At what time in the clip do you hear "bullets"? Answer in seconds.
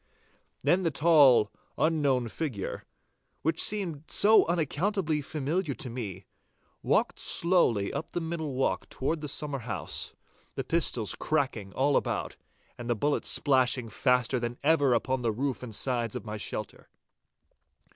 12.95-13.29